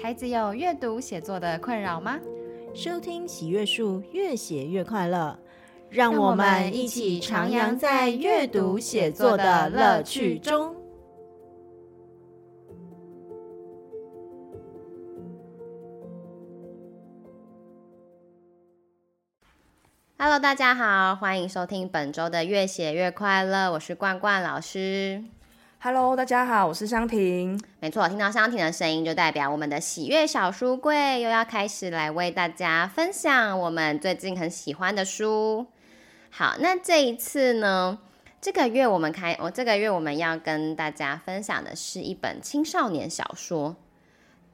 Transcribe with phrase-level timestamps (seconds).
[0.00, 2.20] 孩子有阅读写作的困扰吗？
[2.72, 5.36] 收听喜阅树越写越快乐，
[5.90, 10.76] 让我们一起徜徉在阅读写作的乐趣中。
[20.16, 25.24] Hello，大家好，欢迎收听本周的越写越快乐，我是冠冠老师。
[25.80, 27.56] Hello，大家好，我是香婷。
[27.78, 35.68] 没错，听到香婷的声音，就代表我们的喜悦小书柜又要开始来为大家分享我们最近很喜欢的书。
[36.30, 37.96] 好，那这一次呢，
[38.40, 43.76] 这个月我们开，我这个月我们要跟大家分享的是一本青少年小说。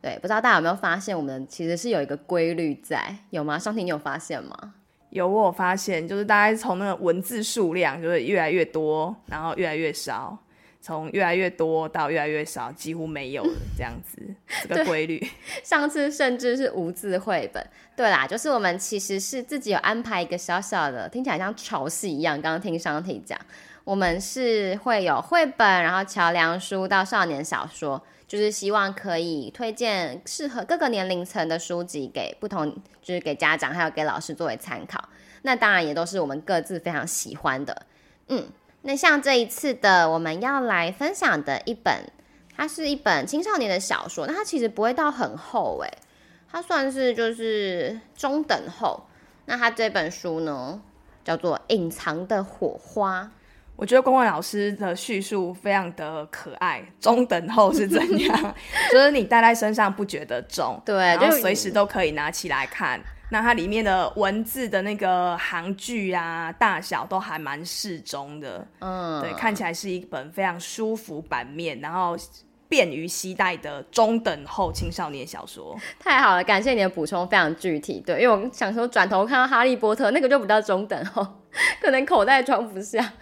[0.02, 3.58] 对，不知道大家有没有发现，我们其实是有一个规律在，有吗？
[3.58, 4.74] 香婷，你有发现吗？
[5.08, 10.36] 有，我有发现，就是大概从那个文字数量，就是越来越多，然后越来越少。
[10.84, 14.18] 从越来越多到越来越少，几乎没有了这样子，
[14.68, 15.26] 这个规律。
[15.64, 17.66] 上次甚至是无字绘本，
[17.96, 22.38] 对啦，就是我们其实是自己有安排一个小小的，听起来像潮戏一样。
[22.42, 23.41] 刚刚听商体讲，
[23.82, 35.02] 我们是会有绘本，然后桥梁书到少年小说，就是希望可以推荐适合各个年龄层的书籍给不同，就是给家长还有给老师作为参考。
[35.41, 37.86] 那当然也都是我们各自非常喜欢的，
[38.28, 38.46] 嗯。
[38.86, 42.06] 那像这一次的我们要来分享的一本，
[42.54, 45.91] 它是一本青少年的小说，那它其实不会到很厚诶，
[46.52, 49.06] 它算是就是中等厚。
[49.46, 50.80] 那它这本书呢，
[51.24, 53.22] 叫做《隐藏的火花》。
[53.76, 56.84] 我觉得冠冠老师的叙述非常的可爱。
[57.00, 58.54] 中等厚是怎样？
[58.92, 63.00] 就是你带在身上不觉得重，对，然后随时都可以拿起来看。
[63.30, 72.16] 那它里面的文字的那个行距啊、大小都还蛮适中的，嗯，对，看起来是一本非常舒服版面，然后
[72.69, 75.77] 便于携带的中等厚青少年小说。
[75.98, 78.00] 太好了，感谢你的补充，非常具体。
[78.05, 81.27] 对，因为我想说转头看到哈利波特那个就比较中等厚，
[81.81, 83.15] 可能口袋装不下。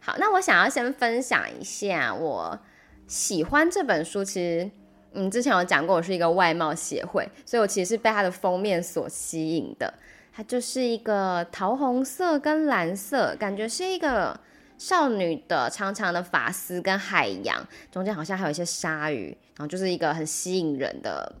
[0.00, 2.58] 好，那我想要先分享一下我
[3.06, 4.70] 喜欢这本书，其实。
[5.12, 9.92] 嗯，之前有讲过，我是一个外貌协会，所以我其实是被它的封面所吸引的。
[10.32, 14.38] 它就是一个桃红色跟蓝色，感觉是一个
[14.78, 21.34] 少女的长长的发丝跟海洋，中间好像还有一些鲨鱼，然后就是一个很吸引人的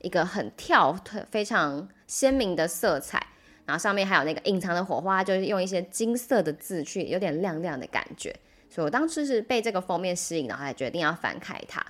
[0.00, 0.96] 一个很跳
[1.28, 3.20] 非常鲜明的色彩，
[3.64, 8.34] 然后上面还有那个隐藏的火花，就是用一些金色的字去，有点亮亮的感觉。
[8.70, 11.84] 所以我当时是被这个封面吸引，然后还决定要翻开它。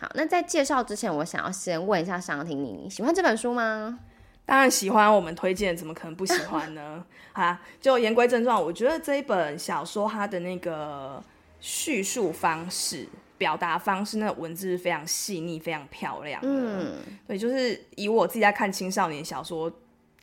[0.00, 3.98] 好，那在介绍之前，我想要先问一下商婷，你喜欢这本书吗？
[4.46, 7.04] 当然喜欢，我们推荐，怎么可能不喜欢呢？
[7.34, 11.22] 啊，就言归正传，我觉得这一本小说它的那个
[11.60, 13.06] 叙述方式、
[13.36, 16.40] 表达方式，那个文字非常细腻，非常漂亮。
[16.42, 16.96] 嗯，
[17.28, 19.70] 对，就是以我自己在看青少年小说，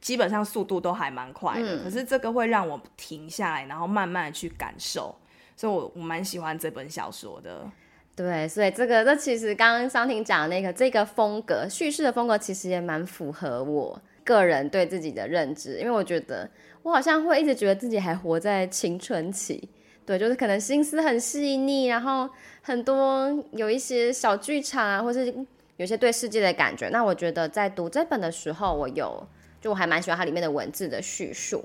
[0.01, 5.15] 基本上速度都还蛮快的，嗯，可是这个会让我停下来，然后慢慢的去感受，
[5.55, 7.69] 所以我我蛮喜欢这本小说的。
[8.17, 16.49] 对，所以这个这其实刚刚桑婷讲的那个这个风格叙事的风格，其实也蛮符合我个人对自己的认知，因为我觉得
[16.81, 19.69] 我好像会一直觉得自己还活在青春期，
[20.03, 22.27] 对，就是可能心思很细腻，然后
[22.63, 25.31] 很多有一些小剧场啊，或是
[25.75, 26.89] 有些对世界的感觉。
[26.89, 29.27] 那我觉得在读这本的时候，我有
[29.61, 31.63] 就我还蛮喜欢它里面的文字的叙述。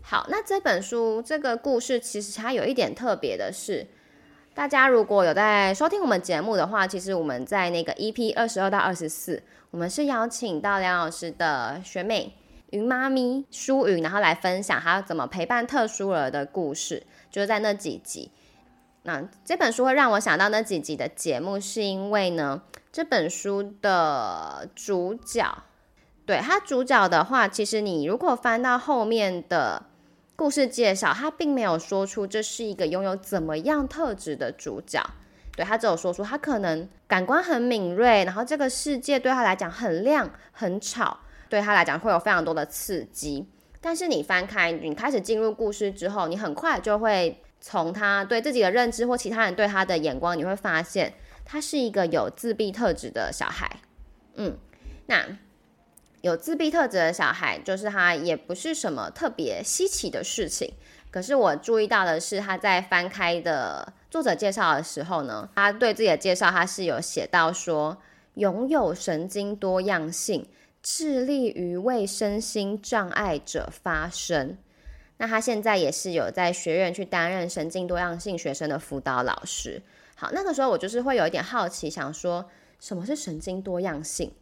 [0.00, 3.86] 好，那这本书这个故事其实它有一点特别的是。
[4.54, 12.34] 大家如果有在收听我们节目的话，其实我们在那个 EP 二十二到二十四，我们是邀请到梁老师的学妹
[12.68, 18.30] 云妈咪舒云，然后来分享她怎么陪伴特殊儿的故事，就是在那几集。
[19.04, 22.60] 那这本书会让我想到那几集的节目，是因为呢，
[22.92, 25.62] 这本书的主角，
[26.26, 29.84] 对，他主角的话，其实你如果翻到后面的。
[30.42, 35.00] 故事介绍，他并没有说出这是一个拥有怎么样特质的主角，
[35.54, 43.46] 对，他只有说出他可能感官很敏锐，然后这个世界对他来讲很亮很吵，对他来讲会有非常多的刺激。
[43.80, 51.14] 但是你翻开，你开始进入故事之后，你很快就会从他对自己的认知或其他人对他的眼光，你会发现
[51.44, 53.70] 他是一个有自闭特质的小孩。
[54.34, 54.58] 嗯，
[55.06, 55.38] 那。
[56.22, 60.72] 有自闭特质的小孩，就是他也不是什么特别稀奇的事情。
[61.10, 67.98] 可是我注意到的是，他在翻开的作者介绍的时候呢，他对自己的介绍，他是有写到说，
[68.34, 70.48] 拥有神经多样性，
[70.80, 74.56] 致力于为身心障碍者发声。
[75.18, 79.82] 那他现在也是有在学院去担任神经多样性学生的辅导老师。
[80.14, 82.48] 好，那个时候我就是会有一点好奇，想说
[82.78, 84.32] 什么是神经多样性？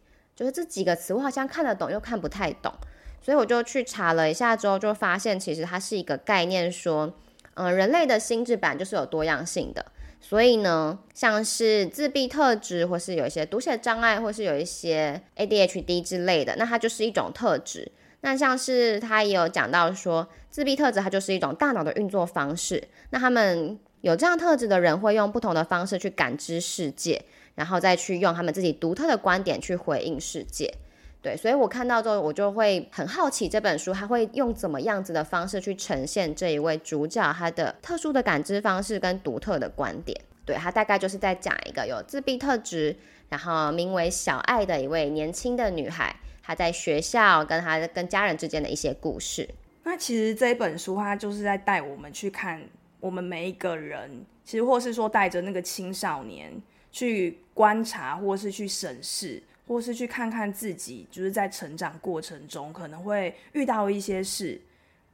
[0.41, 2.73] 就是这几个词我好像看得懂又看不太懂，
[3.21, 7.13] 所以我就去查了一下之后，就发现其实它是一个概念，说，
[7.53, 9.85] 嗯、人类的心智版就是有多样性的，
[10.19, 17.91] 所以呢，像是自闭特质，或是有一些读写障碍，或是有一些 ADHD 之类的，那它就是一种特质。
[18.21, 22.83] 那像是他也有讲到说，自闭特质它就是一种大脑的运作方式。
[23.11, 27.23] 那他们有这样特质的人会用不同的方式去感知世界，
[27.55, 30.73] 然后再去用他们自己独特的观点去回应世界。
[31.21, 40.19] 对，所以我看到之后，我就会很好奇这本书他会用怎么样子的方式去呈现这一位主角他的特殊的感知方式跟独特的观点。
[40.45, 42.95] 对，他大概就是在讲一个有自闭特质，
[43.29, 46.15] 然后名为小爱的一位年轻的女孩。
[46.43, 49.47] 她在学校跟她跟家人之间的一些故事。
[49.83, 52.59] 那其实这一本书，它就是在带我们去看
[52.99, 56.51] 我们每一个人，其实或是说带着那个青少年
[56.91, 64.59] 去观察，或是去审视，或是去看看自己，就是在成长过程中可能会遇到一些事。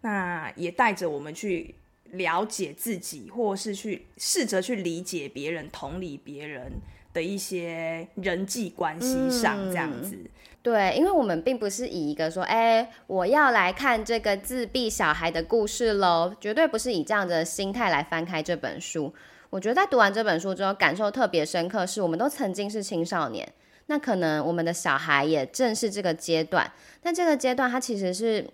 [0.02, 1.74] 那也带着我们去
[2.12, 6.72] 了解自己，或是去试着去理解别人，同理别人
[7.14, 10.16] 的一些人际关系上，这样子。
[10.16, 10.30] 嗯
[10.68, 19.14] 对，因为我们并不是以一个说，哎，我要来看这个自闭小孩的故事喽，绝对不是以这样的心态来翻开这本书。
[19.50, 23.48] 我觉得在读完这本书之后，感受特别深刻，是我们都曾经是青少年，
[23.86, 26.70] 那可能我们的小孩也正是这个阶段，
[27.02, 28.46] 但这个阶段他其实是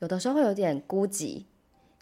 [0.00, 1.44] 有的时候会有点孤寂，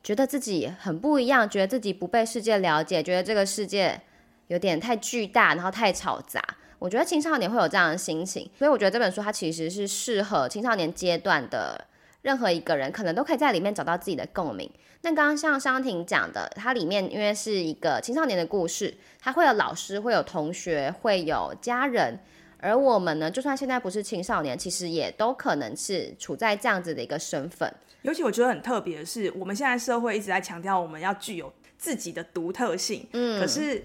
[0.02, 4.00] 觉得自己很不一样，觉得自己不被世界了解，觉得这个世界
[4.46, 6.42] 有点太巨大，然后太嘈杂。
[6.78, 11.84] 我觉得青少年会有这样的心情，所以我觉得这本书它其实是适合青少年阶段的
[12.22, 14.70] 任何一个人，可能都可以在里面找到自己的共鸣。
[15.02, 22.18] 那刚刚像商婷讲的，它里面因为是一个青少年的故事，它会有老师，会有同学，会有家人，
[22.58, 27.72] 而我们呢，就算现在不是青少年，其实也都可能是处在这样子的一个身份。
[28.02, 33.84] 尤其我觉得很特别的是，我们现在社会一直在强调我们要具有自己的独特性，嗯，可是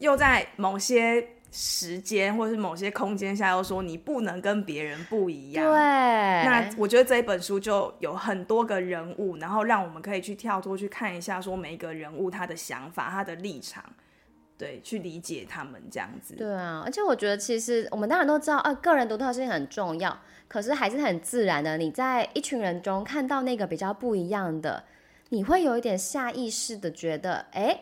[0.00, 1.28] 又在某些。
[1.58, 5.64] 时间或者是某些空间下，又说你不能跟别人不一样。
[5.64, 13.82] 对，那我觉得这一本书就有很多个人物，然后让我们可以去跳脱去看一下，说每一个人物他的想法、他的立场，
[14.58, 16.34] 对，去理解他们这样子。
[16.34, 24.84] 对啊，而且我觉得其实我们当然都知道，啊，个人独特性很重要，可是还是很自然的，你在一群人中看到那个比较不一样的，
[25.30, 27.80] 你会有一点下意识的觉得，哎。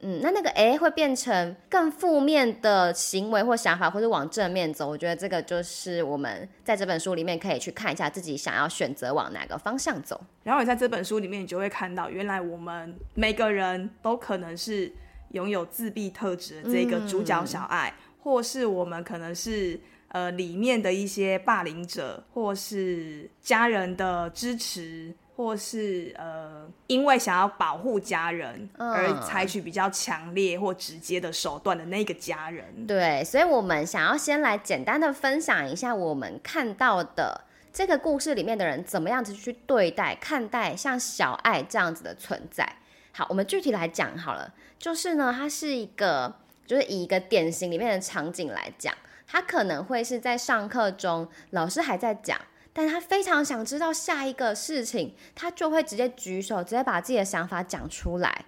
[0.00, 4.88] 嗯，那那个哎会变成更负面的行为或想法，或者往正面走。
[4.88, 10.20] 我觉得这个就是我们在这本书里面可以去看一下自己想要选择往哪个方向走。
[10.42, 14.92] 然后你在这本书里面，你就会看到，原来我们每个人都可能是
[15.30, 25.14] 拥有自闭特质的这个主角小爱，嗯、或是我们可能是呃里面的一些霸凌者，或是家人的支持。
[25.36, 32.64] 或是呃，因为想要保护家人而采取比较强烈或直接的手段的那个家人。
[32.74, 37.38] 嗯，对，所以我们想要先来简单的分享一下我们看到的
[37.70, 42.66] 这个故事里面的人怎么样子去对待、看待像小爱这样子的存在。
[43.12, 46.34] 好，我们具体来讲好了，就是呢，它是一个，
[46.66, 48.94] 就是以一个典型里面的场景来讲，
[49.26, 52.40] 它可能会是在上课中，老师还在讲。
[52.76, 58.44] 但他非常想知道下一个事情，他就会直接举手，直接把自己的想法讲出来。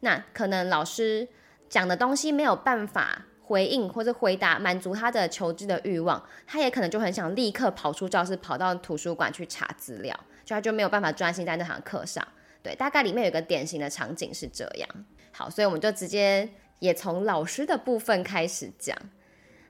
[0.00, 1.26] 那可能老师
[1.66, 12.22] 讲的东西没有办法回应或者回答，满足他的求知的欲望，他也可能就很想立刻跑出教室，跑到图书馆去查资料，就他就没有办法专心在那堂课上。
[12.62, 14.88] 对，大概里面有一个典型的场景是这样。
[15.32, 16.46] 好，所以我们就直接
[16.80, 18.94] 也从老师的部分开始讲。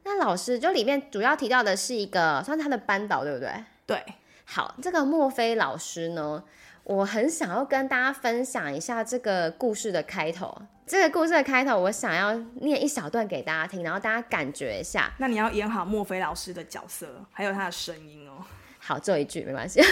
[0.03, 3.53] 那老师就里面主要提到的是一个算是他的班导，对不对？
[3.91, 4.01] 对，
[4.45, 6.45] 好，这个墨菲老师呢，
[6.85, 10.63] 我很想要跟大家分享一下这个故事的开头。
[10.87, 15.13] 这个故事的开头，我想要念一小段给大家听，然后大家感觉一下。
[15.19, 18.45] 那你要演好墨菲老师的角色，还有他的声音哦。
[18.79, 19.83] 好，这一句没关系。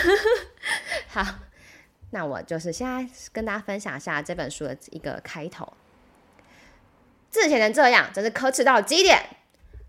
[1.11, 1.25] 好，
[2.11, 5.73] 那我就是现在跟大家分享一下这本书的一个开头。
[7.31, 9.21] 字写成这样，真是可耻到极点。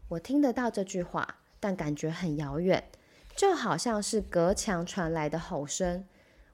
[0.08, 2.84] 我听得到这句话，但感觉很遥远。
[3.40, 6.04] 就好像是隔墙传来的吼声。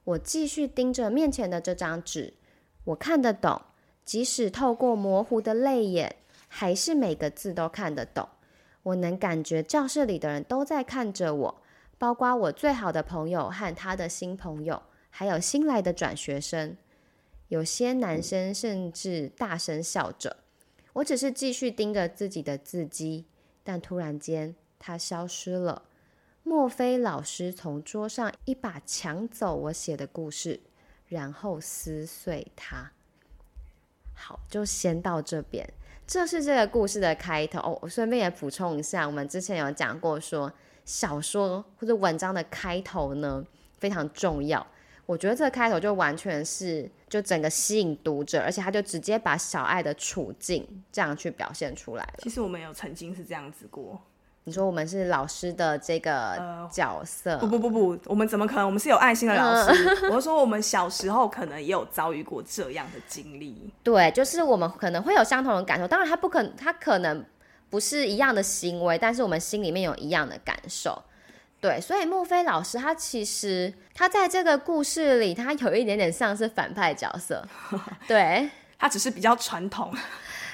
[0.04, 2.34] 我继续盯着面前的这张纸，
[2.84, 3.60] 我看得懂，
[4.04, 6.14] 即使透过模糊的泪眼，
[6.46, 8.28] 还是每个字都看得懂。
[8.84, 11.62] 我能感觉教室里的人都在看着我，
[11.98, 16.76] 包括我最好的朋友和他的新朋友，还有新来的转学生。
[17.48, 20.36] 有些男生甚至大声笑着。
[20.92, 23.26] 我只是继续盯着自己的字迹，
[23.64, 25.82] 但突然间，它消失了。
[26.48, 30.60] 莫非老师从桌上一把抢走我写的故事，
[31.08, 32.92] 然后撕碎它？
[34.14, 35.68] 好，就先到这边。
[36.06, 37.76] 这是这个故事的开头哦。
[37.82, 40.52] 我顺便也补充一下，我们之前有讲过说，
[40.84, 43.44] 小说或者文章的开头呢
[43.80, 44.64] 非常重要。
[45.04, 52.14] 我觉得这个开头就完全是就整个吸引读者，而且他就直接把小爱的处境这样去表现出来了。
[52.18, 54.00] 其实我们有曾经是这样子过。
[54.48, 57.32] 你说我们是老师的这个角色？
[57.32, 58.64] 呃、不不不不，我们怎么可能？
[58.64, 59.88] 我们是有爱心的老师。
[60.08, 63.72] 我是说，我们小时候可能也有遭遇过这样的经历。
[63.82, 65.88] 对，就是我们可能会有相同的感受。
[65.88, 67.24] 当然，他不可能，他可能
[67.68, 71.02] 不是一样的行为，但是我们心里面有一样的感受。
[71.60, 77.44] 对，所以莫非老师他其实他在这个故事里，他有一点点像是反派角色。
[78.06, 78.48] 对，
[78.78, 79.92] 他只是比较传统。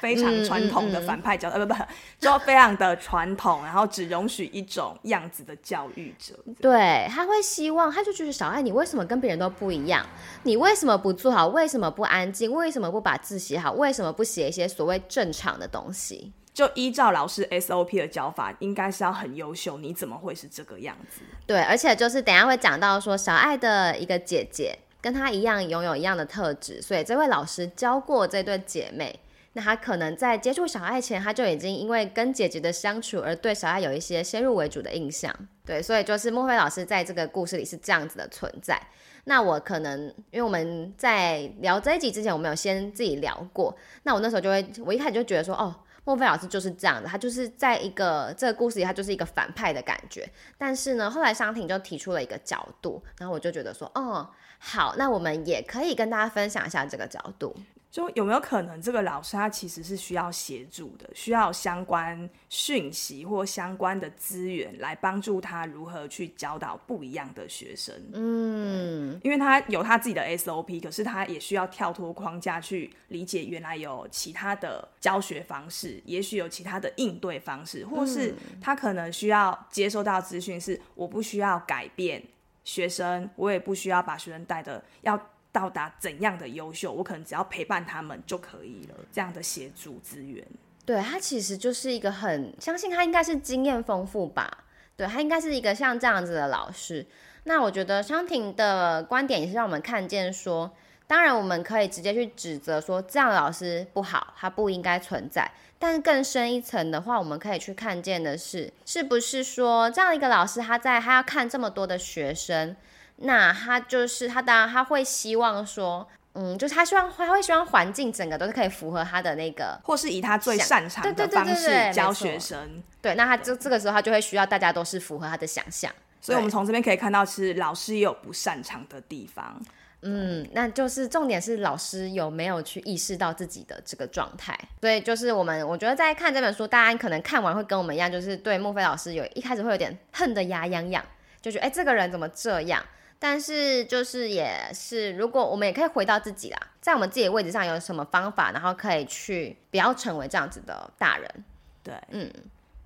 [0.02, 1.84] 非常传统的反派角色，呃、嗯，不、嗯、不，
[2.18, 6.34] 就非常的传统，然后只容许一种样子的教育者。
[6.60, 10.04] 对，他会希望，他就觉得小爱，你为什么跟别人都不一样？
[10.42, 11.46] 你为什么不做好？
[11.46, 12.50] 为什么不安静？
[12.50, 13.70] 为什么不把字写好？
[13.74, 16.32] 为什么不写一些所谓正常的东西？
[16.52, 19.78] 就依照老师 SOP 的教法，应该是要很优秀。
[19.78, 21.20] 你怎么会是这个样子？
[21.46, 29.16] 对，而且就是等一下会讲到说，小爱的一个姐姐跟她一样拥有一样的特质，所以这位老师教过这对姐妹。
[29.54, 38.80] 那他可能在接触小爱前，他就已经因为跟姐姐的相处而对小爱有一些先入为主的印象，对，所以就是莫非老师在这个故事里是这样子的存在。
[39.24, 45.72] 那我可能因为我们在聊这一集之前，我们有先自己聊过，那我那时候就会，我一开始就觉得说，哦，
[46.04, 50.28] 莫非老师就是这样的，他就是在一个这个故事里，他就是一个反派的感觉。
[50.58, 54.28] 但是呢，后来商婷就提出了一个角度，然后我就觉得说，哦，
[54.58, 57.54] 好，那我们也可以跟大家分享一下这个角度。
[57.92, 67.94] 就有没有可能，这个老师他其实是需要协助的，需要相关讯息或相关的资源来帮助他如何去教导不一样的学生。
[68.14, 82.22] 嗯，因为他有他自己的 SOP，可是他也需要跳脱框架去理解，原来有其他的教学方式，也许有其他的应对方式，或是他可能需要接收到资讯是，我不需要改变
[82.64, 85.28] 学生，我也不需要把学生带的要。
[85.52, 88.96] 到达怎样的优秀，我可能只要陪伴他们就可以了。
[89.12, 90.42] 这样的协助资源，
[90.86, 94.64] 对，他其实就是一个很相信他应该是经验丰富吧。
[94.96, 97.06] 对，他应该是一个像这样子的老师。
[97.44, 100.70] 那我觉得商婷的观点也是让我们看见说，
[101.06, 105.50] 当然我们可以直接去指责说这样的老师不好，他不应该存在。
[105.78, 112.76] 但是更深一层的话，我们可以去看见的是，是不是说这样一个老师他在他要看这么多的学生。
[113.22, 122.82] 那他就是他，当然他会希望说，嗯，就是他希望他会希望环境整个都是可以符合他的那个，或是以他最擅长的方式教学生。
[123.00, 125.92] 对，那他就这个时候他就会需要大家都是符合他的想象。
[126.20, 129.60] 所以，我们从这边可以看到，其实老师也有不擅长的地方。
[130.02, 134.56] 嗯，那就是重点是老师有没有去意识到自己的这个状态。
[134.80, 141.04] 所以，就是我们我觉得在看这本书，大家可能看完会跟我们一样，就是对莫非老师有一开始会有点恨得牙痒痒，
[141.40, 142.82] 就觉得哎，这个人怎么这样？
[143.22, 151.44] 但是就是也是，如果我们也可以回到自己啦，在我们自己的位置上有什么方法，然后可以去不要成为这样子的大人。
[151.84, 152.28] 对，嗯，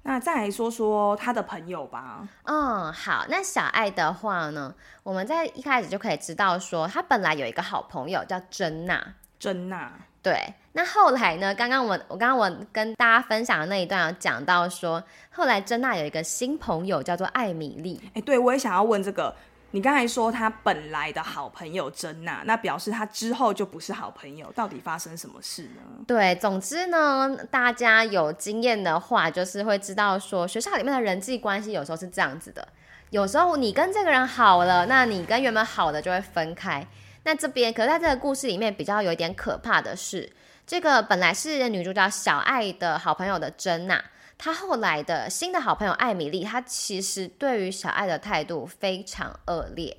[0.03, 2.29] 那再来说说他的朋友吧。
[2.45, 9.15] 嗯，好，那小爱的话呢，我们在一开始就可以知道说，他本来有一个好朋友叫珍娜。
[9.39, 9.91] 珍娜，
[10.23, 10.53] 对。
[10.73, 11.55] 那后来呢？
[11.55, 18.11] 刚刚我我刚刚我跟大家分享的那一段有讲到说，后来珍娜有一个新朋友叫做艾米丽。
[18.13, 19.35] 哎，对，我也想要问这个。
[19.73, 25.83] 你刚才说他本来的好朋友珍娜，那表示他之后就不是好朋友，到底发生什么事呢？
[26.07, 32.67] 对，总之呢，大家有经验的话，就是会知道说，学校里面的人际关系有时候是这样子的，
[33.11, 36.87] 有时候你跟这个人好了，那你跟原本好的就会分开。
[37.25, 40.33] 那这边，可是在这个故事里面比较有一点可怕的是，
[40.67, 44.03] 这个本来是女主角小爱的好朋友的珍娜。
[44.39, 49.97] 他后来的新的好朋友艾米丽，她其实对于小爱的态度非常恶劣。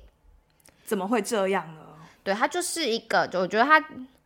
[0.84, 1.80] 怎么会这样呢？
[2.22, 3.82] 对，他就是一个，就我觉得他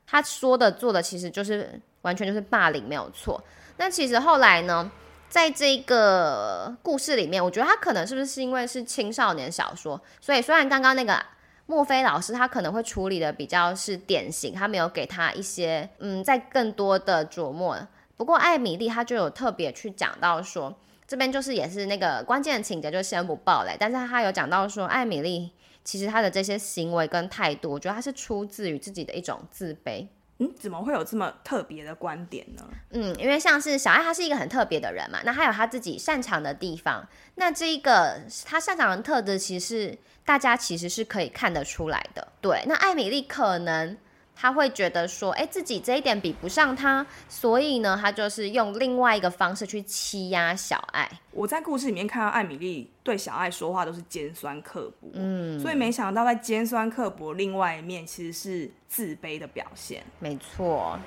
[0.06, 3.42] 他说的做的其实就是完全就是霸凌，没有错。
[3.78, 4.90] 那其实后来呢，
[5.28, 11.24] 在这个故事里面，我觉得他可能是不是是因为是青少年小说，所以虽然刚刚那个
[11.66, 17.78] 莫非老师他可能会处理的比较是典型，他没有给他一些嗯，在更多的琢磨。
[18.22, 20.72] 不过艾米丽她就有特别去讲到说，
[21.08, 23.76] 这边就是也是那个关键的情节，就先不爆雷。
[23.80, 25.50] 但是她有讲到说，艾米丽
[25.82, 30.06] 其实她的这些行为跟态度，我觉得她是出自于自己的一种自卑。
[30.38, 32.62] 嗯，怎么会有这么特别的观点呢？
[32.90, 42.28] 嗯，因为像是小爱，她是一个很特别的人嘛，那他有她自己擅长的地方，那这一个她擅长的特质，其实大家其实是可以看得出来的。
[42.40, 43.98] 对，那艾米丽可能。
[44.34, 51.08] 他会觉得说，哎，自己这一点比不上他，所以呢，他就是用另外一个方式去欺压小爱。
[51.30, 60.02] 我在故事里面看到艾米丽对小爱说话都是尖酸刻薄，嗯，所以没想到在尖酸刻薄另外一面其实是自卑的表现。
[60.18, 60.98] 没错，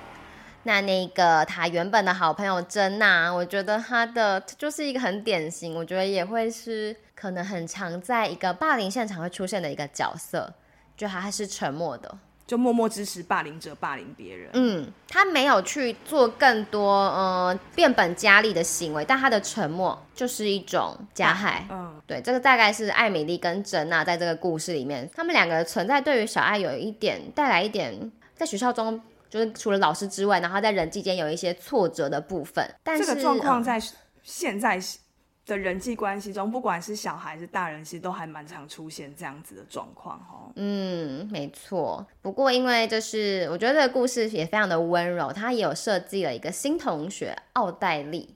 [0.63, 10.53] 那那个他原本的好朋友珍娜，我觉得他的就是一个很典型，我觉得也会是可能很常在一个霸凌现场会出现的一个角色，
[10.96, 12.17] 就他还是沉默的。
[12.48, 14.50] 就默默支持霸凌者霸凌别人。
[14.54, 21.66] 嗯，他没有去做更多呃变本加厉的行为，但他的沉默就是一种加害。
[21.72, 32.64] 嗯，对，这个大概是艾米丽跟珍娜在这个故事里面，他们两个的存在对于小爱有一点带来一点在学校中就是除了老师之外，然后在人际间有一些挫折的部分。
[32.84, 33.82] 但是这个状况在
[34.24, 35.00] 现在是。
[35.46, 40.50] 的人际关系中，不管是小孩还是大人，其实都还蛮常出现这样子的状况哈。
[40.56, 42.06] 嗯，没错。
[42.22, 48.36] 不过因为就是我觉得这个故事也非常的温柔，他也有设计了一个新同学奥黛丽。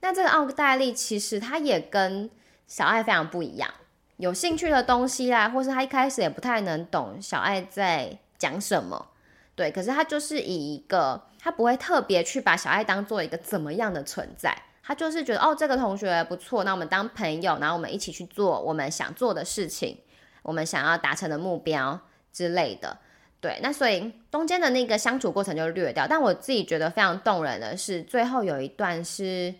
[0.00, 2.30] 那这个奥黛丽其实她也跟
[2.68, 3.68] 小爱非常不一样，
[4.16, 9.08] 有兴趣的东西啦，或是她一开始也不太能懂小爱在讲什么。
[9.56, 14.56] 对，可是她就是以一个她不会特别去把小爱当做一个怎么样的存在。
[14.88, 19.98] 他就是觉得哦，这个同学不错，那我们当朋友，然后我们一起去做我们想做的事情，
[20.40, 22.00] 我们想要达成的目标
[22.32, 22.96] 之类的。
[23.38, 26.06] 对，那所以中间的那个相处过程就略掉。
[26.08, 29.54] 但我自己觉得非常动人的是，最后有一段是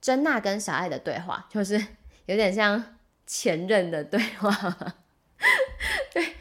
[0.00, 1.78] 珍娜跟小爱的对话，就是
[2.24, 2.82] 有点像
[3.26, 4.50] 前任的对话。
[6.14, 6.34] 对，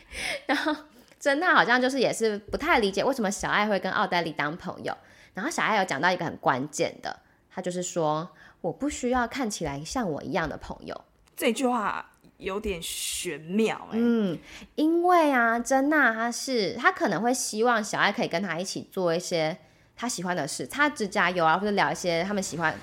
[0.46, 0.74] 然后
[1.20, 4.96] 珍娜好像就是也是不太理解为什么小爱会跟奥黛丽当朋友，
[5.34, 7.20] 然后小爱有讲到一个很关键的。
[7.54, 8.30] 他就是说，
[8.62, 11.02] 我不需要看起来像我一样的朋友。
[11.36, 13.98] 这句话有点玄妙欸。
[14.00, 14.38] 嗯，
[14.76, 19.58] 因为啊，珍娜她是她可能会希望小爱可以跟她一起做一些
[19.96, 22.74] 她喜欢的事，擦指甲油啊，或者聊一些他们喜欢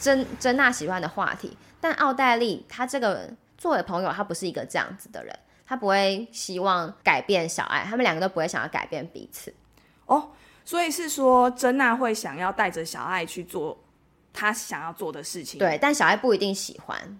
[0.00, 1.56] 珍珍娜喜欢的话题。
[1.80, 9.54] 但奥黛丽她这个作为朋友，她不是一个这样子的人，她不会希望改变小爱，他们两个都不会想要改变彼此。
[10.06, 10.30] 哦，
[10.64, 13.78] 所以是说珍娜会想要带着小爱去做。
[14.36, 17.18] 他想要做的事情，对，但小爱不一定喜欢。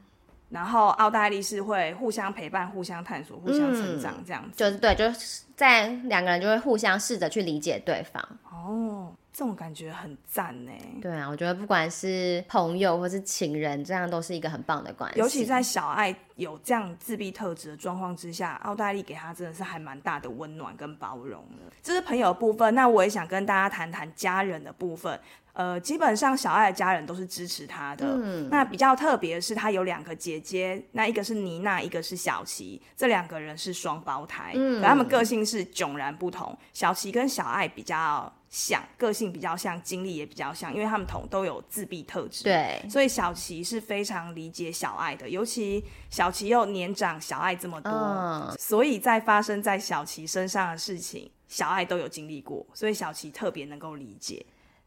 [0.48, 8.22] 然后奥黛丽是会互相陪伴、互相探索、互相成长这样子，嗯、就是对，就是在两个人就会互相试着去理解对方。
[8.44, 10.70] 哦，这种感觉很赞呢。
[11.02, 15.18] 对啊，我觉得不管是朋友或是情人，这样都是一个很棒的关系。
[15.18, 21.72] 尤其在小爱有这样自闭特质的状况之下，奥黛丽给他真的是还蛮大的温暖跟包容的。
[21.82, 25.18] 这是朋友的部分，那我也想跟大家谈谈家人的部分。
[25.56, 28.06] 呃，基本上小爱的家人都是支持他的。
[28.06, 34.52] 嗯，那比较特别的是，他有两个姐姐，那一个是妮娜，一个是小琪，这两个人是双胞胎。
[34.54, 36.56] 嗯，可他们个性是迥然不同。
[36.74, 42.44] 小琪跟小爱比较像，个性比较像，经历也比较像，因为他们同都有自闭特质。
[42.44, 54.44] 对，所以小琪是非常理解小爱的，尤其小琪又年长小爱这么多，嗯，所以在发生在小琪身上的事情，小爱都有经历过，所以小琪特别能够理解。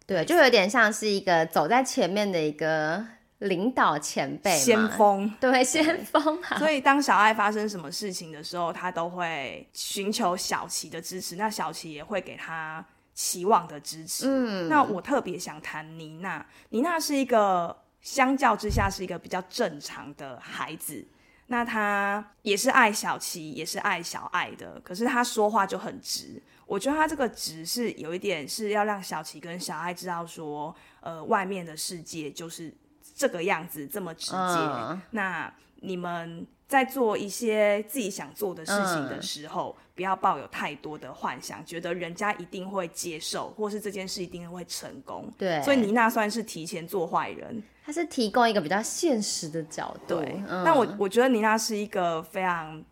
[0.09, 3.05] 对，就有点像是一个走在前面的一个
[3.37, 5.31] 领导前辈，先锋。
[5.39, 6.41] 对，先锋。
[6.57, 14.25] 所以当小爱发生什么事情的时候，他都会寻求小琪的支持，那小琪也会给他期望的支持。
[14.27, 21.05] 嗯，那我特别想谈妮娜，妮娜是一个相较之下是一个比较正常的孩子，
[21.45, 26.41] 那他也是爱小琪，也是爱小爱的，可是他说话就很直。
[26.69, 32.71] 我觉得他这个值是有一点是要让小琪跟小爱知道说，呃，外面的世界就是
[33.15, 34.37] 这个样子，这么直接。
[34.37, 45.27] 嗯、那你们在做一些自己想做的事情的时候，嗯、不要抱有太多的幻想，觉得人家一定会接受，或是这件事一定会成功。
[45.39, 50.19] 对，所以妮娜算是提前做坏人，他是提供一个比较现实的角度。
[50.19, 52.83] 对，嗯、但我我觉得妮娜是一个非常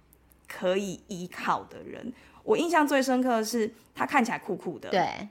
[0.48, 2.12] 可以依靠的人。
[2.48, 5.28] 我印象最深刻的是，他看起来酷酷的，对，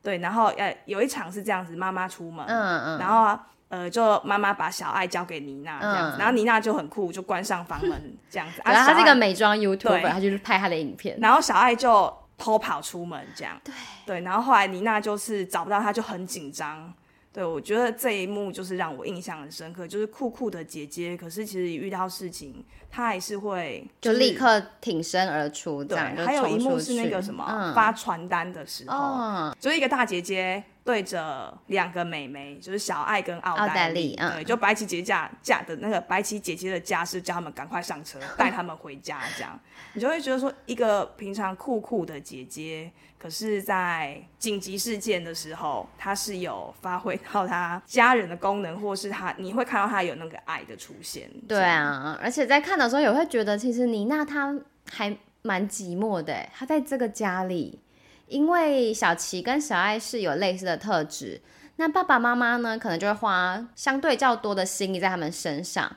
[0.00, 3.36] 对，然后呃，有一场是这样子，妈妈出门，嗯嗯，然后
[3.68, 8.62] 呃，就妈妈把小爱交给妮娜这样子，然后妮娜就很酷，就关上房门这样子。
[8.64, 13.74] 然后他是个美妆 YouTuber，他就是拍他的影片，然后小爱就偷跑出门这样，对。
[14.06, 16.92] 对，然后后来妮娜就是找不到他，就很紧张，
[17.32, 25.84] 对，我觉得这一幕就是让我印象很深刻，就是酷酷的姐姐，可是其实遇到事情，她还是会、就是、就立刻挺身而出。
[25.84, 39.56] 对，这样还有一幕是那个什么、嗯、发传单的时候，嗯、就是一个大姐姐对着两个妹妹，就是小爱跟奥黛丽，嗯、对，就白棋姐姐家家的那个白棋姐姐的家是叫他们赶快上车，带他们回家，这样
[39.94, 42.90] 你就会觉得说，一个平常酷酷的姐姐。
[43.22, 51.30] 可是，在紧急事件的时候，他是有发挥到他家人的功能，或是他你会看到他有那个爱的出现。
[51.46, 54.58] 对啊，而且在看的时候也会觉得，其实妮娜她
[54.90, 57.78] 还蛮寂寞的，她在这个家里，
[58.26, 61.42] 因为小琪跟小爱是有类似的特质，
[61.76, 65.94] 那爸爸妈妈呢，可能就会花相对较多的心力在他们身上。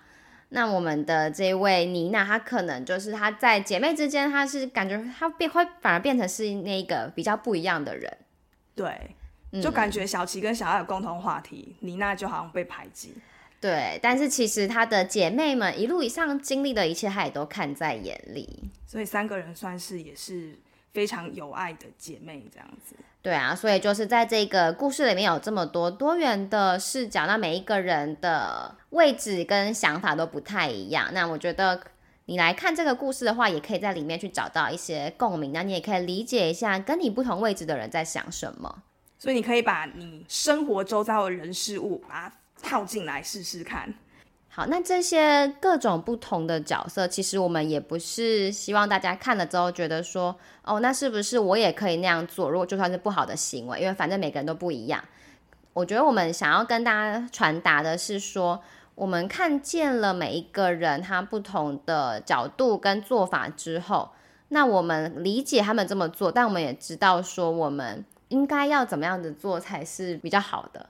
[0.54, 8.18] 那我们的这位妮娜，她可能就是她在姐妹之间，她是感觉她变会反而变成是那个比较不一样的人，
[8.76, 9.16] 对，
[9.60, 13.16] 就感觉小琪跟小爱有共同话题，妮、嗯、娜就好像被排挤，
[13.60, 20.60] 对，但是其实她的姐妹们一路以上经历的一切，她也都看在眼里，所以三个人算是也是
[20.92, 22.96] 非常有爱的姐妹这样子。
[23.24, 31.08] 对啊，所以就是在这个故事里面有这么多多元的视角，那每一个人的位置跟想法都不太一样。
[31.14, 31.82] 那我觉得
[32.26, 38.84] 你来看这个故事的话，也可以在里面去找到一些共鸣，那你也可以理解一下跟你不同位置的人在想什么。
[39.18, 43.94] 所以你可以把你生活周遭的人事物把它套进来试试看。
[44.56, 52.52] 好，那这些各种不同的角色，其实我们也不是希望大家看了之后觉得说，哦，那是不是我也可以那样做？
[52.52, 55.04] 如果就算是不好的行为，因为反正每个人都不一样。
[55.74, 58.62] 我觉得我们想要跟大家传达的是说，
[58.94, 64.12] 我们看见了每一个人他不同的角度跟做法之后，
[64.50, 70.90] 那我们理解他们这么做，但我们也知道说，我们应该要怎么样子做才是比较好的，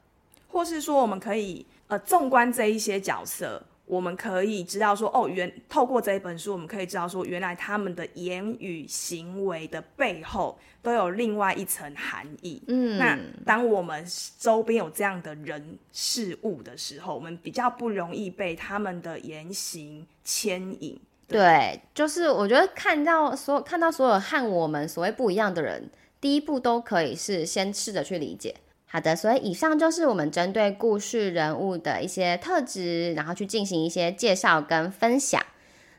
[0.49, 1.65] 或是说我们可以。
[1.87, 12.61] 呃，纵观这一些角色，我们可以知道说，哦，原透过这一本书，我们可以知道说，原来他们的言语行为的背后都有另外一层含义。
[12.67, 14.03] 嗯，那当我们
[14.39, 20.99] 周边有这样的人事物的时候，我们比较不容易被他们的言行牵引。
[21.27, 28.55] 对，对，就是我觉得看到所看到所有和我们所谓不一样的人，第一步都可以是先试着去理解。
[28.93, 35.41] 好的，所以以上就是我们针对故事人物的一些特质，然后去进行一些介绍跟分享。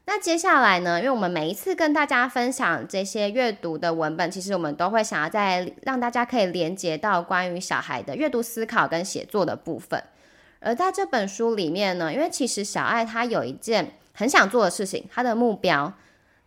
[0.05, 10.01] 那接下来呢，因为我们每一次跟大家分享这些阅读的文本，其实我们都会想要再让大家可以连接到关于小孩的阅读思考跟写作的部分。
[10.61, 15.93] 而在这本书里面呢，因为其实小爱她有一件很想做的事情，她的目标，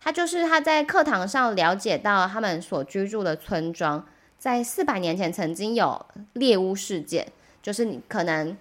[0.00, 4.06] 她就是她在课堂上了解到他们所居住的村庄。
[4.38, 7.26] 在四百年前，曾经有猎巫事件，
[7.60, 8.56] 就是你可能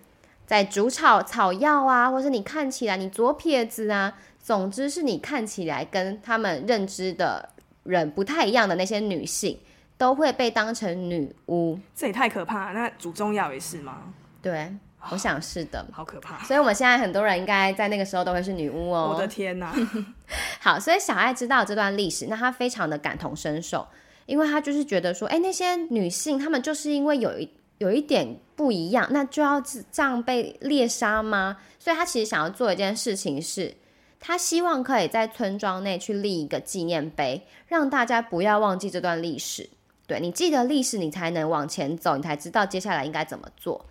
[0.45, 7.49] 在煮草草药啊，或是你看起来你左撇子啊，总之是你看起来跟他们认知的
[7.83, 9.59] 人不太一样的那些女性，
[9.97, 11.77] 都会被当成女巫。
[11.95, 12.79] 这也太可怕了！
[12.79, 14.13] 那煮中药也是吗？
[14.41, 14.73] 对，
[15.11, 15.85] 我想是的。
[15.91, 16.43] 好可怕！
[16.43, 19.13] 所以我们现在很多人应该在那个时候都会是女巫哦。
[19.13, 19.71] 我的天哪！
[20.59, 23.85] 好，所以小爱知道这段历史，那她非常的感同身受。
[24.27, 31.57] 因为他就是觉得说，哎，那些女性，她们就是因为有一有一点不一样，那就要这样被猎杀吗？
[31.79, 33.73] 所以他其实想要做一件事情是，
[34.19, 39.69] 他希望可以在村庄内去立一个纪念碑，让大家不要忘记这段历史。
[40.05, 43.85] 对，你记得历史，你才能往前走，你才知道接下来应该怎么做。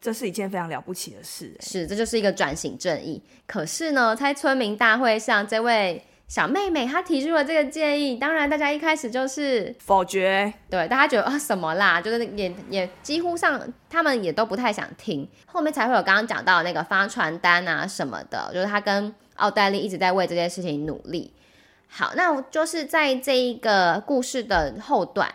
[0.00, 3.22] 这是一件非常了不起的事，是，这就是一个转型正义。
[3.46, 6.02] 可是呢，在村民大会上，这位。
[6.26, 21.32] 小妹妹她提出了这个建议，当然大家一开始就是否决，对，大家觉得啊、哦、什么啦，就是也也几乎上他们也都不太想听，后面才会有刚刚讲到那个发传单啊什么的，就是他跟奥黛丽一直在为这件事情努力。
[21.88, 25.32] 好，那就是在这一个故事的后段，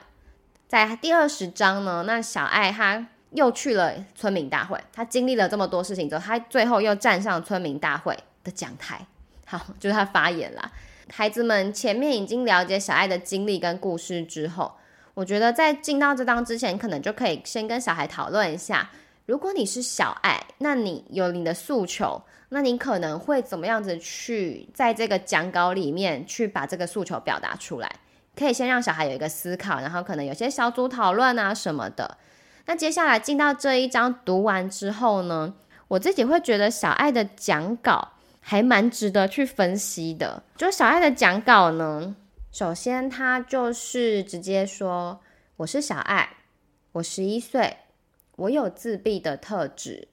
[0.67, 9.06] 在第二十章呢，那小爱她又去了村民大会，她经历了这么多事情之后，她最后又站上村民大会的讲台。
[9.50, 10.72] 好，就是他发言啦。
[11.12, 14.72] 孩子们前面已经了解小爱的经历跟故事之后，
[15.16, 18.92] 我觉得在进到这章之前，可能就可以先跟小孩讨论一下：
[19.26, 27.92] 如果你是小爱，那你有你的诉求，那你可能会怎么样子去在这个讲稿里面去把这个诉求表达出来？
[28.36, 32.20] 可以先让小孩有一个思考，然后可能有些小组讨论啊什么的。
[32.68, 35.56] 那接下来进到这一章读完之后呢，
[35.88, 38.10] 我自己会觉得小爱的讲稿。
[38.50, 40.42] 还蛮值得去分析的。
[40.58, 42.16] 就小爱的讲稿呢，
[42.52, 45.20] 首先他就是直接说
[45.58, 46.38] ：“我是小爱，
[46.94, 47.78] 我十一岁，
[48.38, 50.08] 我有自闭的特质。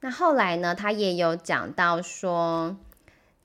[0.00, 2.78] 那后来呢，他也有讲到说，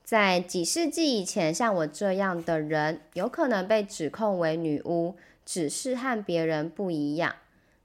[0.02, 7.34] 在几世纪以前，像我这样的人，有可能被指控为女巫，只是和别人不一样。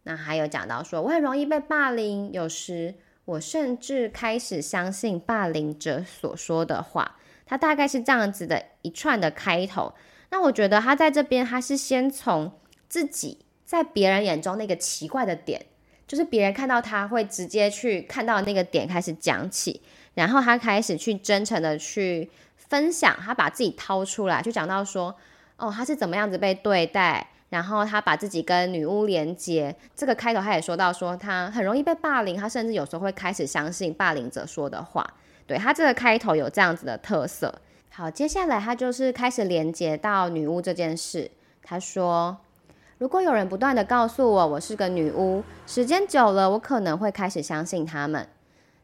[0.03, 2.95] 那还有讲到说，我很容易被霸凌，有时
[3.27, 7.17] 我甚至开始相信霸凌者所说的话。
[7.45, 9.93] 他大概是这样子的一串的开头。
[10.31, 12.51] 那我觉得他在这边，他是先从
[12.89, 15.65] 自己在别人眼中那个奇怪的点，
[16.05, 19.81] 就是别人看到他会直接去看到那个点开始讲起，
[20.13, 25.15] 然后他开始去真诚的去分享，他把自己掏出来，就讲到说，
[25.57, 29.75] 哦，他是怎么样子被对待，然后他把自己跟女巫连接。
[29.95, 35.05] 这个开头他也说到说，他很容易被霸凌，他甚至有时候会开始相信霸凌者说的话。
[35.45, 37.53] 对，他这个开头有这样子的特色。
[37.89, 41.31] 好，接下来他就是开始连接到女巫这件事。
[41.63, 42.37] 他说
[42.99, 48.27] ：“如果有人不断地告诉我我是个女巫，时间久了，我可能会开始相信他们。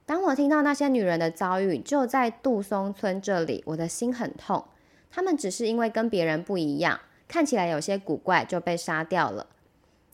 [0.06, 4.66] 当我听到那些女人的遭遇，就在杜松村这里，我的心很痛。
[5.12, 9.48] 他们只是因为跟别人不一样，看起来有些古怪，就被杀掉了。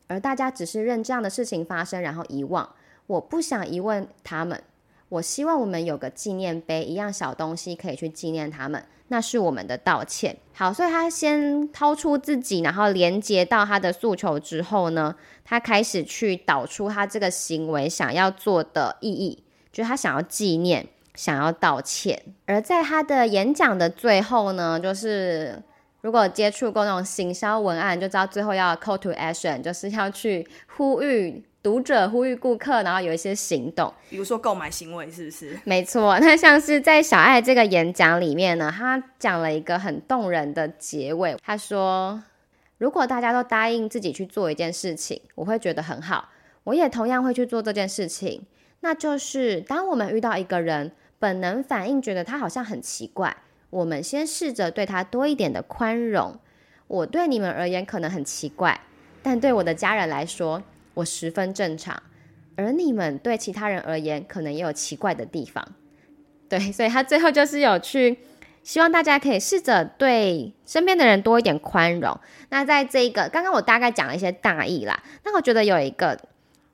[0.08, 2.70] 而大家只是任这样的事情发生，然后遗忘。
[3.08, 4.62] 我不想遗忘他们。”
[5.10, 10.38] 我希望我们有个纪念碑，一样小东西可以去纪念他们，那是我们的道歉。
[10.54, 22.22] 好，所以他先掏出自己，然后连接到他的诉求之后呢，他开始去导出他这个行为想要做的意义，就是他想要纪念，想要道歉。
[22.46, 25.60] 而在他的演讲的最后呢，就是
[26.02, 31.44] 如果接触过那种行销文案，就知道最后要 call to action，就是要去呼吁。
[31.62, 35.60] 读者呼吁顾客，然后有一些行动，比如说购买行为，是不是？
[35.66, 41.36] 没错，那像是在小爱这个演讲里面呢，他讲了一个很动人的结尾。
[41.44, 42.24] 他说
[42.80, 46.30] ：“如果大家都答应自己去做一件事情，我会觉得很好，
[46.64, 48.42] 我也同样会去做这件事情。
[48.80, 53.36] 那就是当我们遇到一个人，本能反应觉得他好像很奇怪，
[53.70, 56.40] 我们先试着对他多一点的宽容。
[56.88, 58.82] 我对你们而言可能很奇怪，
[59.22, 60.64] 但对我的家人来说。”
[60.96, 62.02] 我十分正常，
[62.58, 65.66] 而你们对其他人而言可能也有奇怪的地方，
[66.50, 68.18] 对，所以他最后就是有去
[68.64, 72.20] 希望大家可以试着对身边的人多一点宽容。
[72.50, 76.20] 那在这一个刚刚我大概讲了一些大意啦，那我觉得有一个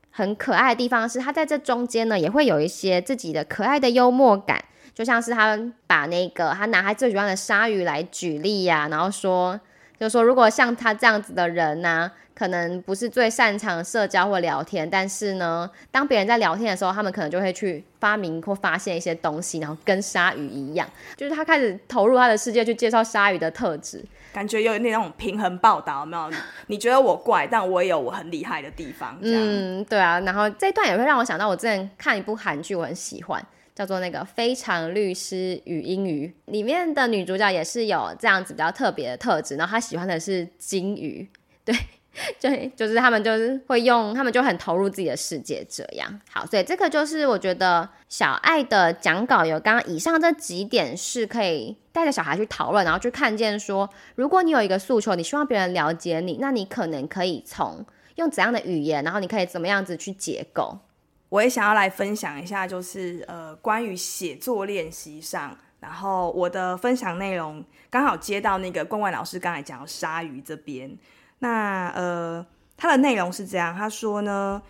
[0.10, 9.60] 很可爱的地方是，他在这中间呢也会有一些自己的可爱的幽默感，就像是他把那个他拿他最喜欢的鲨鱼来举例呀、啊，然后说，
[10.00, 12.12] 就说如果像他这样子的人呢、啊。
[12.36, 24.04] 可能不是最擅长社交或聊天，但是呢，当别人在聊天的时候，他们可能就会去发明或发现一些东西，然后跟鲨鱼一样，就是他开始投入他的世界去介绍鲨鱼的特质，
[24.34, 26.30] 感觉有那种平衡报道，有没有？
[26.68, 29.18] 你觉得我怪，但我也有我很厉害的地方。
[29.22, 30.20] 嗯，对啊。
[30.20, 33.42] 然后这一段也会让我想到，我之前看一部韩剧，我很喜欢，
[33.76, 41.30] 叫做那个《非常律师与英语》，里面的女主角也是有这样子比较特别的特质，然后她喜欢的是金鱼，
[41.64, 41.76] 对。
[42.40, 46.22] 对，就是他们就是会用，他们就很投入自己的世界这样。
[46.32, 57.86] 好，所以这个就是我觉得小爱的讲稿有刚刚以上这几点是可以带着小孩去讨论，然后去看见说，如果你有一个诉求，你希望别人了解你，那你可能可以从
[58.16, 60.80] 用怎样的语言，然后你可以怎么样子去结构。
[61.30, 70.98] 我也想要来分享一下，就是呃关于写作练习上，然后我的分享内容刚好接到那个冠冠老师刚才讲的鲨鱼这边。
[71.40, 72.46] 那呃，
[72.78, 74.62] 他的内容是这样，他说呢，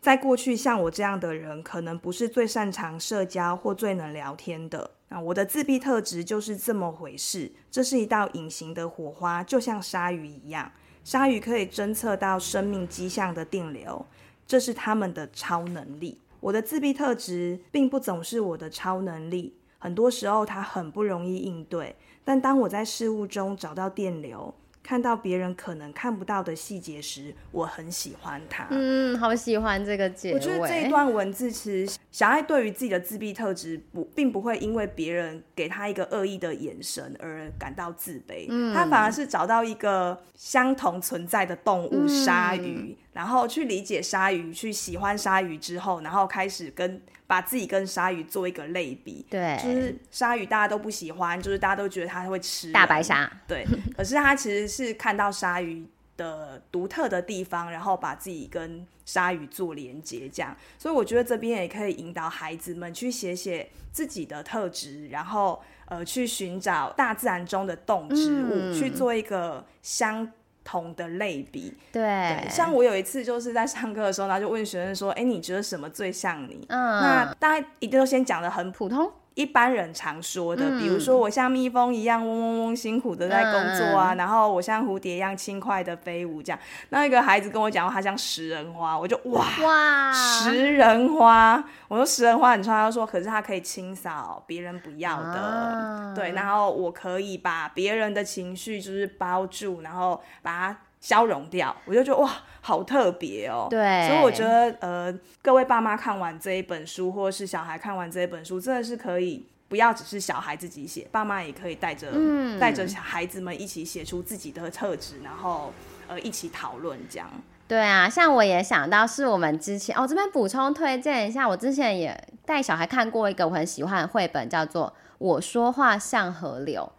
[0.00, 4.92] 在过去像我这样的人，可能不是最擅长社交或最能聊天的。
[5.08, 10.72] 那我的自闭特质就是这么回事，这是一道隐形的火花，就像鲨鱼一样。
[11.04, 14.06] 鲨鱼可以侦测到生命迹象的电流，
[14.46, 16.18] 这是他们的超能力。
[16.40, 21.96] 我的自闭特质并不总是我的超能力，很多时候它很不容易应对。
[22.24, 28.66] 但当我在事物中找到电流，看到别人可能看不到的细节时，我很喜欢他。
[28.70, 30.34] 嗯，好喜欢这个结尾。
[30.34, 38.46] 我觉得这一段文字其实小爱对于自己的自闭特质不，并不会因为别人给他一个恶意的眼神而感到自卑。
[38.50, 47.00] 嗯，他反而是找到一个相同存在的动物鲨鱼，嗯，然后去理解鲨鱼，去喜欢鲨鱼之后，然后开始跟。
[47.26, 53.64] 把自己跟鲨鱼做一个类比，对，就是鲨鱼大家都不喜欢，就是大家都觉得它会吃大白鲨，对。
[53.96, 55.86] 可是他其实是看到鲨鱼
[56.18, 60.54] 的独特的地方，然后把自己跟鲨鱼做连接，这样。
[60.78, 70.30] 所以我觉得这边也可以引导孩子们去写写自己的特质，然后呃去寻找大自然中的动植物，嗯、去做一个相
[70.64, 71.72] 同的类比。
[71.92, 79.12] 对，对，像我有一次就是在上课的时候，然后就问学生说：“哎，你觉得什么最像你？”嗯，那大家一定都先讲的很普通。
[79.34, 86.58] 一般人常说的，比如说我像蜜蜂一样嗡嗡嗡辛苦的在工作啊，嗯、然后我像蝴蝶一样轻快的飞舞，这样。
[86.90, 100.78] 那一个孩子跟我讲，他像食人花，我就哇哇，食人花，我说食人花，很臭他就说，可是他可以清扫别人不要的，啊、对，然后我可以把别人的情绪就是包住，然后把它。
[101.04, 103.66] 消融掉，我就觉得哇，好特别哦。
[103.68, 112.10] 对，所以我觉得呃，各位爸妈看完这一本书，或者是小孩看完这一本书，真的是可以不要只是小孩自己写，爸妈也可以带着
[112.58, 115.74] 带着孩子们一起写出自己的特质，然后
[116.08, 117.28] 呃一起讨论这样。
[117.68, 124.86] 对啊，像我也想到是我们之前哦，这边补充推荐一下，我之前也带小孩看过一个我很喜欢的绘本，叫做
[125.18, 126.90] 《我说话像河流》。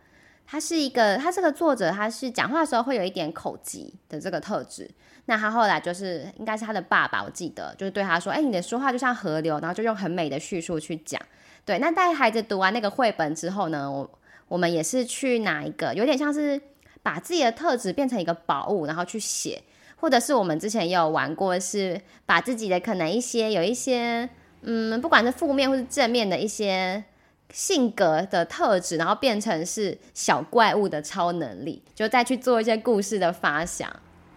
[0.47, 4.89] 他是一个，他这个作者，他是讲话的时候会有一点口疾的这个特质。
[5.25, 11.19] 那他后来就是，应该是他的爸爸，我记得就是对他说：“哎，你的说话就像河流。”然后就用很美的叙述去讲。
[11.65, 14.07] 对，那带孩子读完那个绘本之后呢，我
[14.47, 16.61] 我们也是去拿一个，有点像是
[17.01, 19.63] 把自己的特质变成一个宝物，然后去写。
[19.97, 24.29] 或者是我们之前也有玩过，是把自己的可能一些有一些，
[24.61, 27.03] 嗯，不管是负面或是正面的一些。
[27.51, 33.89] 性格的特质，然后变成是小怪物的超能力，就再去做一些故事的发想，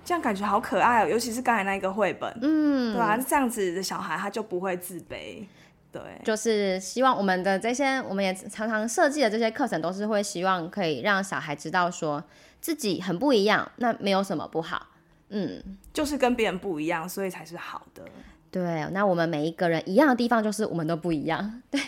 [0.04, 1.08] 这样感觉好可爱哦。
[1.08, 5.44] 尤其是刚才那个绘本，嗯，对啊，这样子的小孩他就不会自卑。
[5.90, 12.22] 对，就是希望我们的这些，我们也常常设计的这些课程，都是会希望可以让小孩知道说
[12.60, 14.88] 自己很不一样，那没有什么不好。
[15.30, 18.04] 嗯，就是跟别人不一样，所以才是好的。
[18.50, 21.62] 对，那我们每一个人一样的地方，就是我们都不一样。
[21.70, 21.80] 对。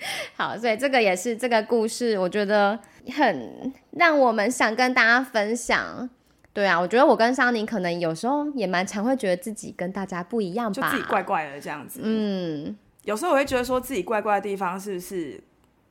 [0.36, 2.78] 好，所以这个也是这个故事，我觉得
[3.14, 6.08] 很让我们想跟大家分享。
[6.52, 12.00] 对啊，我觉得我跟桑尼可能有时候也蛮常会觉得自己跟大家不一样吧，就自己怪怪的这样子。
[12.02, 15.40] 嗯，有时候我会觉得说自己怪怪的地方是不是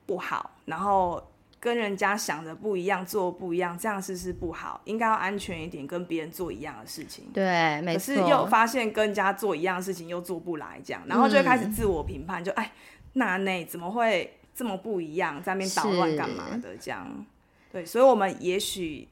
[0.05, 1.23] 不好，然后
[1.61, 4.81] 跟人家想的不一样，做不一样，这样是不是不好？
[4.83, 7.29] 应该要安全一点，跟别人做一样的事情。
[7.33, 8.15] 对，没错。
[8.15, 12.69] 可是又发现跟人家做一样的事情又做不来，这样，然后就会开始自我评判，就哎。
[13.13, 16.75] 那内怎么会这么不一样，在那边捣乱干嘛的？
[16.79, 17.25] 这样，
[17.71, 19.07] 对，所以，我们也许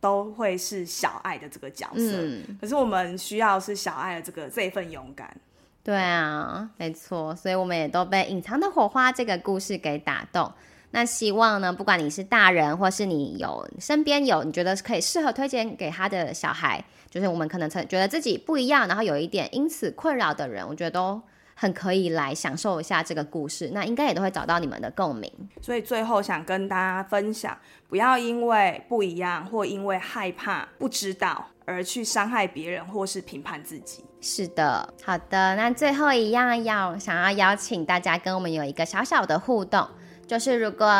[0.00, 5.36] 都会是小爱的这个角色，嗯，可是我们需要是小爱的这个这一份勇敢。
[5.84, 10.50] 对啊，没错，所以我们也都被《隐藏的火花》这个故事给打动。
[10.92, 21.20] 那希望呢，不管你是大人，或是你有身边有你觉得可以适合推荐给他的小孩，就是我们可能曾觉得自己不一样，然后有一点因此困扰的人，我觉得都。
[21.62, 25.32] 很可以来享受一下这个故事，那应该也都会找到你们的共鸣。
[25.60, 27.56] 所以最后想跟大家分享，
[27.88, 34.04] 不要因为不一样或因为害怕不知道而去伤害别人或是评判自己。
[34.20, 35.54] 是的，好的。
[35.54, 39.86] 那最后一样要想要邀请大家跟我们有一个小小的互动，
[40.26, 40.92] 就是如果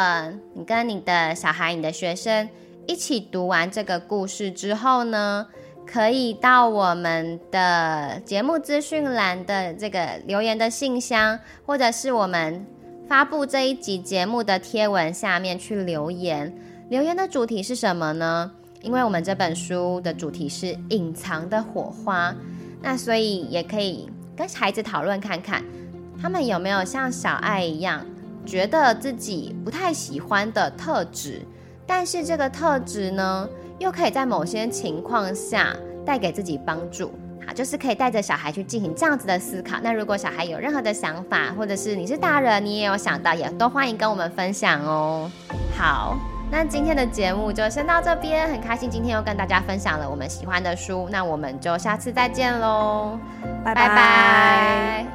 [0.55, 2.49] 你跟你的小孩、你的学生
[2.87, 5.49] 一起读完这个故事之后呢，
[5.87, 12.65] 可以到我们的节目资讯栏的这个留言的信箱，或者是我们
[13.09, 16.55] 发布这一集节目的贴文下面去留言。
[16.89, 18.51] 留言的主题是什么呢？
[18.81, 22.35] 因为我们这本书的主题是隐藏的火花，
[22.81, 25.63] 那所以也可以跟孩子讨论看看，
[26.21, 28.05] 他们有没有像小爱一样，
[28.45, 31.43] 觉得自己不太喜欢的特质，
[31.87, 33.49] 但是这个特质呢，
[33.83, 35.75] 又可以在某些情况下
[36.07, 37.13] 带给自己帮助，
[37.45, 39.79] 好，就是可以带着小孩去进行这样子的思考。
[39.83, 45.29] 那如果小孩有任何的想法，或者是你是大人，你也有想到，也都欢迎跟我们分享哦。
[45.77, 46.17] 好，
[46.49, 53.19] 那今天的节目就先到这边，很开心今天又跟大家分享了我们喜欢的书，那我们就下次再见喽，
[53.65, 53.89] 拜拜。
[53.89, 55.07] 拜拜。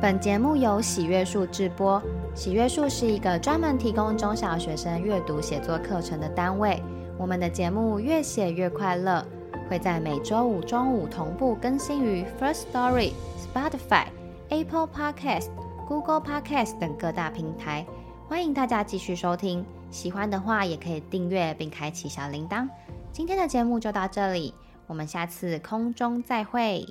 [0.00, 2.02] 本节目由喜悦树制播，
[2.34, 6.82] 喜悦树是一个专门提供中小学生阅读写作课程的单位。
[7.18, 9.24] 我们的节目越写越快乐，
[9.68, 14.06] 会在每周五中午同步更新于 First Story、Spotify、
[14.48, 15.48] Apple Podcast、
[15.86, 17.86] Google Podcast 等各大平台。
[18.28, 22.68] 欢迎大家继续收听，喜欢的话也可以订阅并开启小铃铛。
[23.12, 24.52] 今天的节目就到这里，
[24.86, 26.84] 我们下次空中再会。